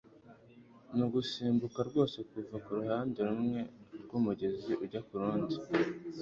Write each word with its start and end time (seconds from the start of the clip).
ni 0.95 1.01
ugusimbuka 1.05 1.79
rwose 1.89 2.17
kuva 2.29 2.55
kuruhande 2.65 3.19
rumwe 3.29 3.59
rw'umugezi 4.03 4.71
ujya 4.83 5.01
kurundi 5.07 5.55